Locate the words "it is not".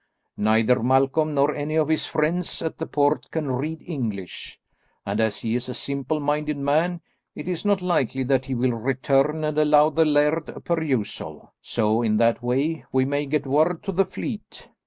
7.35-7.83